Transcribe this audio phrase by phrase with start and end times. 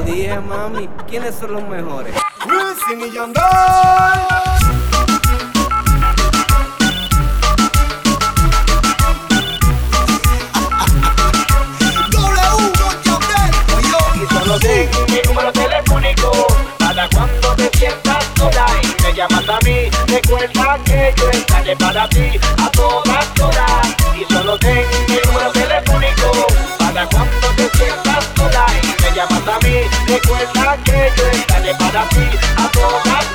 [0.00, 0.88] lo dije, mami.
[1.08, 2.14] ¿Quiénes son los mejores?
[2.46, 3.42] Wisin y Yandel.
[15.08, 16.30] mi número telefónico
[16.78, 22.08] Para cuando te sientas sola y me llamas a mí Recuerda que yo estaré para
[22.08, 23.29] ti A todas
[30.72, 33.29] aquello, dale para ti, a todas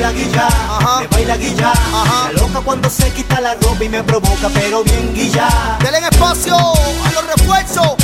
[0.00, 1.00] la guilla, Ajá.
[1.00, 1.72] me baila guilla.
[1.72, 2.30] Ajá.
[2.32, 5.48] Loca cuando se quita la ropa y me provoca, pero bien guilla.
[5.80, 7.94] Denle espacio a los refuerzos,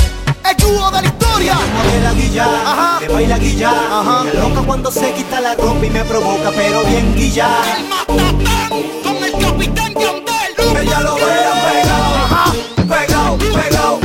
[0.49, 1.55] el dúo de la historia.
[1.85, 2.99] Me la guilla, Ajá.
[3.01, 3.71] me baila guilla.
[3.71, 4.23] Ajá.
[4.33, 7.47] Loca cuando se quita la ropa y me provoca, pero bien guilla.
[7.77, 8.69] El matatán
[9.03, 10.55] con el capitán Yandel.
[10.55, 10.63] Que
[11.03, 11.15] lo
[12.85, 14.02] pegado, pegado.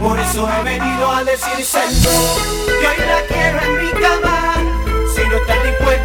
[0.00, 4.54] Por eso he venido a decirse no, que hoy la quiero en mi cama.
[5.14, 6.03] Si no estás dispuesto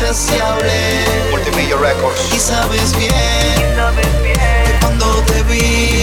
[0.00, 0.72] insaciable.
[1.30, 2.34] Multimedia Records.
[2.34, 4.36] Y sabes bien, y sabes bien.
[4.36, 5.95] que cuando te vi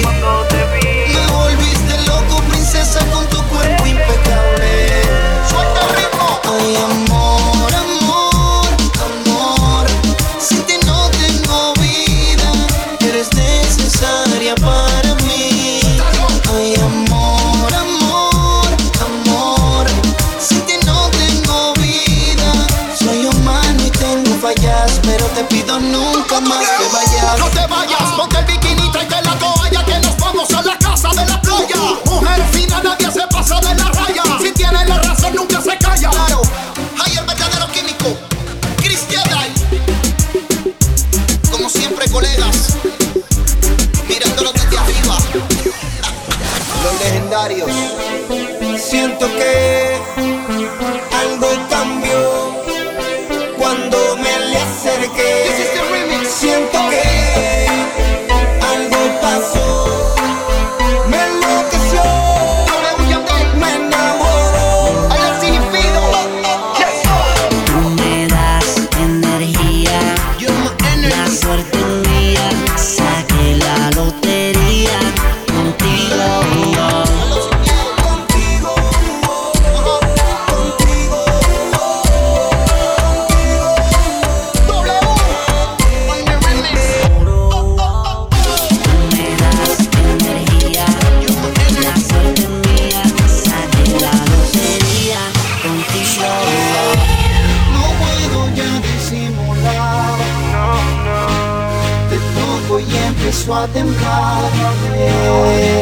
[103.64, 104.52] a temblar.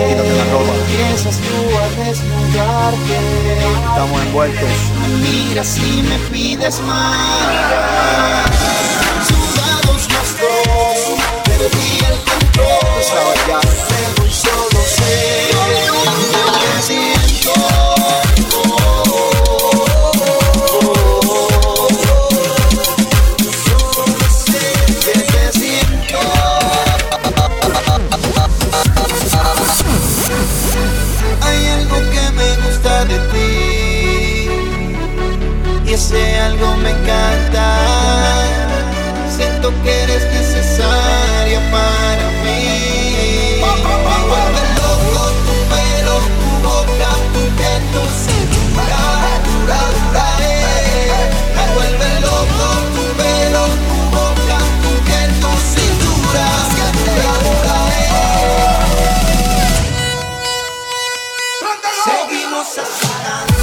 [0.09, 0.73] Quítate la ropa.
[0.81, 3.17] Empiezas tú a desnudarte.
[3.89, 4.69] Estamos envueltos.
[5.01, 8.45] Me miras y me pides más.
[9.27, 10.99] Sudados los dos,
[11.43, 12.99] perdí el control.
[12.99, 15.50] Estaba ya, pero solo sé.
[62.61, 63.60] cosas harán.